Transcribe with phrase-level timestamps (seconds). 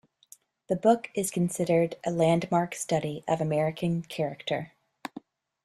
[0.67, 4.73] The book is considered a landmark study of American character.